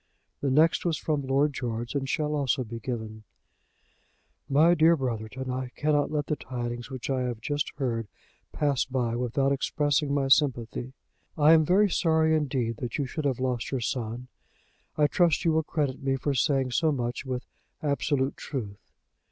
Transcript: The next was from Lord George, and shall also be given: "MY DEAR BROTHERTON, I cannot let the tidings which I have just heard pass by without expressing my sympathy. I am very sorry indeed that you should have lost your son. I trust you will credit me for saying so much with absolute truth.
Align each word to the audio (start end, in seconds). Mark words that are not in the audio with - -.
The 0.39 0.49
next 0.49 0.83
was 0.83 0.97
from 0.97 1.21
Lord 1.27 1.53
George, 1.53 1.93
and 1.93 2.09
shall 2.09 2.33
also 2.33 2.63
be 2.63 2.79
given: 2.79 3.23
"MY 4.49 4.73
DEAR 4.73 4.95
BROTHERTON, 4.97 5.51
I 5.51 5.69
cannot 5.75 6.09
let 6.09 6.25
the 6.25 6.35
tidings 6.35 6.89
which 6.89 7.07
I 7.11 7.21
have 7.21 7.39
just 7.39 7.71
heard 7.75 8.07
pass 8.51 8.83
by 8.83 9.15
without 9.15 9.51
expressing 9.51 10.11
my 10.11 10.27
sympathy. 10.27 10.93
I 11.37 11.53
am 11.53 11.63
very 11.63 11.87
sorry 11.87 12.33
indeed 12.35 12.77
that 12.77 12.97
you 12.97 13.05
should 13.05 13.25
have 13.25 13.39
lost 13.39 13.69
your 13.69 13.79
son. 13.79 14.27
I 14.97 15.05
trust 15.05 15.45
you 15.45 15.51
will 15.53 15.61
credit 15.61 16.01
me 16.01 16.15
for 16.15 16.33
saying 16.33 16.71
so 16.71 16.91
much 16.91 17.23
with 17.23 17.45
absolute 17.83 18.35
truth. 18.35 18.81